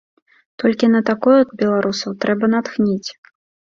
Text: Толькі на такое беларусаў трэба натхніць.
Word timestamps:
Толькі 0.61 0.89
на 0.95 1.01
такое 1.11 1.37
беларусаў 1.61 2.17
трэба 2.25 2.45
натхніць. 2.55 3.09